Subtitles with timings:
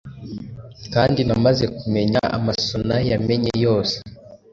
[0.93, 3.95] Kandi namaze kumenya amasonayamenye yose-